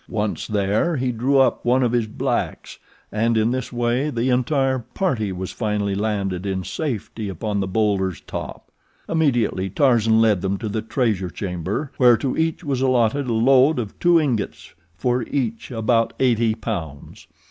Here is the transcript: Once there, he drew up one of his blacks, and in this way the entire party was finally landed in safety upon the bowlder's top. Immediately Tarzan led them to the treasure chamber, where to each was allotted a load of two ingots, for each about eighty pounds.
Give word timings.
Once 0.09 0.47
there, 0.47 0.95
he 0.97 1.11
drew 1.11 1.37
up 1.37 1.63
one 1.63 1.83
of 1.83 1.91
his 1.91 2.07
blacks, 2.07 2.79
and 3.11 3.37
in 3.37 3.51
this 3.51 3.71
way 3.71 4.09
the 4.09 4.31
entire 4.31 4.79
party 4.79 5.31
was 5.31 5.51
finally 5.51 5.93
landed 5.93 6.43
in 6.43 6.63
safety 6.63 7.29
upon 7.29 7.59
the 7.59 7.67
bowlder's 7.67 8.19
top. 8.21 8.71
Immediately 9.07 9.69
Tarzan 9.69 10.19
led 10.19 10.41
them 10.41 10.57
to 10.57 10.69
the 10.69 10.81
treasure 10.81 11.29
chamber, 11.29 11.91
where 11.97 12.17
to 12.17 12.35
each 12.35 12.63
was 12.63 12.81
allotted 12.81 13.27
a 13.27 13.33
load 13.33 13.77
of 13.77 13.99
two 13.99 14.19
ingots, 14.19 14.73
for 14.95 15.21
each 15.29 15.69
about 15.69 16.13
eighty 16.19 16.55
pounds. 16.55 17.27